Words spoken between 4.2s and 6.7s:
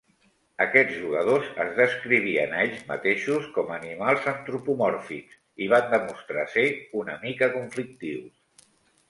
antropomòrfics" i van demostrar ser